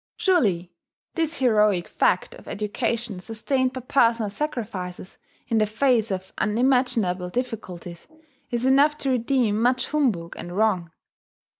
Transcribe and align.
Surely 0.17 0.71
this 1.13 1.37
heroic 1.37 1.87
fact 1.87 2.33
of 2.33 2.47
education 2.47 3.19
sustained 3.19 3.71
by 3.71 3.81
personal 3.81 4.31
sacrifices, 4.31 5.19
in 5.47 5.59
the 5.59 5.67
face 5.67 6.09
of 6.09 6.33
unimaginable 6.39 7.29
difficulties, 7.29 8.07
is 8.49 8.65
enough 8.65 8.97
to 8.97 9.11
redeem 9.11 9.61
much 9.61 9.89
humbug 9.89 10.33
and 10.37 10.57
wrong. 10.57 10.89